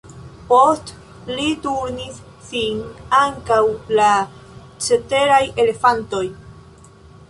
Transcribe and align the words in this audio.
Post 0.51 0.93
li 1.39 1.45
turnis 1.65 2.17
sin 2.49 2.81
ankaŭ 3.21 3.61
la 4.01 4.11
ceteraj 4.89 5.43
elefantoj. 5.65 6.29